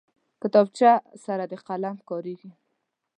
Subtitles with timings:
[0.41, 0.91] کتابچه
[1.23, 2.51] سره د قلم کارېږي